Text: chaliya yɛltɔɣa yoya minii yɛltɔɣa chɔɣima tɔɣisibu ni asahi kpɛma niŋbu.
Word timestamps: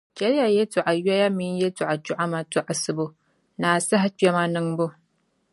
chaliya 0.17 0.47
yɛltɔɣa 0.57 0.91
yoya 1.05 1.27
minii 1.37 1.59
yɛltɔɣa 1.61 1.95
chɔɣima 2.05 2.39
tɔɣisibu 2.51 3.05
ni 3.59 3.67
asahi 3.77 4.09
kpɛma 4.17 4.43
niŋbu. 4.53 4.85